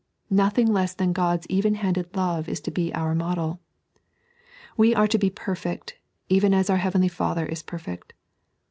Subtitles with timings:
[0.31, 3.59] Nothing less than God's even handed love is to be our model.
[4.75, 8.13] We are to be perfect, even as our Heavenly Father is perfect.